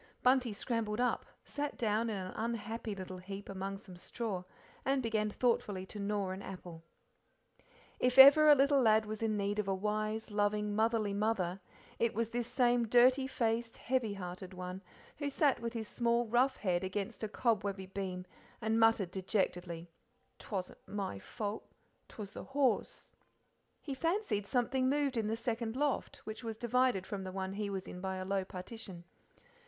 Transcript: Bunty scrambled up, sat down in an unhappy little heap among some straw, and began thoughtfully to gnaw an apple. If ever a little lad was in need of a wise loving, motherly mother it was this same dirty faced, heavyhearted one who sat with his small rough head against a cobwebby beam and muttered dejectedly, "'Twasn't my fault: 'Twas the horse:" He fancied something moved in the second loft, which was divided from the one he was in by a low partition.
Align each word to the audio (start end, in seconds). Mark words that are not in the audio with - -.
Bunty 0.23 0.51
scrambled 0.51 0.99
up, 0.99 1.27
sat 1.45 1.77
down 1.77 2.09
in 2.09 2.17
an 2.17 2.33
unhappy 2.35 2.95
little 2.95 3.19
heap 3.19 3.47
among 3.47 3.77
some 3.77 3.95
straw, 3.95 4.43
and 4.83 5.03
began 5.03 5.29
thoughtfully 5.29 5.85
to 5.85 5.99
gnaw 5.99 6.31
an 6.31 6.41
apple. 6.41 6.81
If 7.99 8.17
ever 8.17 8.49
a 8.49 8.55
little 8.55 8.81
lad 8.81 9.05
was 9.05 9.21
in 9.21 9.37
need 9.37 9.59
of 9.59 9.67
a 9.67 9.75
wise 9.75 10.31
loving, 10.31 10.75
motherly 10.75 11.13
mother 11.13 11.59
it 11.99 12.15
was 12.15 12.29
this 12.29 12.47
same 12.47 12.87
dirty 12.87 13.27
faced, 13.27 13.77
heavyhearted 13.77 14.55
one 14.55 14.81
who 15.17 15.29
sat 15.29 15.59
with 15.59 15.73
his 15.73 15.87
small 15.87 16.25
rough 16.25 16.57
head 16.57 16.83
against 16.83 17.23
a 17.23 17.27
cobwebby 17.27 17.85
beam 17.85 18.25
and 18.59 18.79
muttered 18.79 19.11
dejectedly, 19.11 19.87
"'Twasn't 20.39 20.79
my 20.87 21.19
fault: 21.19 21.69
'Twas 22.07 22.31
the 22.31 22.43
horse:" 22.45 23.15
He 23.83 23.93
fancied 23.93 24.47
something 24.47 24.89
moved 24.89 25.15
in 25.15 25.27
the 25.27 25.37
second 25.37 25.75
loft, 25.75 26.21
which 26.23 26.43
was 26.43 26.57
divided 26.57 27.05
from 27.05 27.23
the 27.23 27.31
one 27.31 27.53
he 27.53 27.69
was 27.69 27.87
in 27.87 28.01
by 28.01 28.15
a 28.15 28.25
low 28.25 28.43
partition. 28.43 29.03